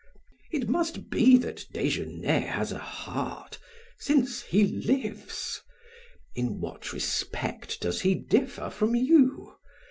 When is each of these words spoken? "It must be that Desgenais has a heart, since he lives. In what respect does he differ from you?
"It 0.49 0.67
must 0.67 1.11
be 1.11 1.37
that 1.37 1.67
Desgenais 1.71 2.47
has 2.47 2.71
a 2.71 2.79
heart, 2.79 3.59
since 3.99 4.41
he 4.41 4.63
lives. 4.65 5.61
In 6.33 6.59
what 6.59 6.91
respect 6.91 7.81
does 7.81 8.01
he 8.01 8.15
differ 8.15 8.71
from 8.71 8.95
you? 8.95 9.57